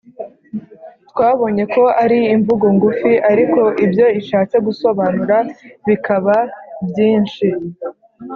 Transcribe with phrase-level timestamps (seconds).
[1.09, 5.37] twabonye ko ari imvugo ngufi ariko ibyo ishatse gusobanura
[5.87, 6.35] bikaba
[6.87, 7.47] byinshi.